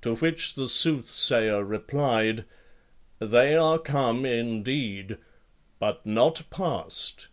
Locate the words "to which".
0.00-0.54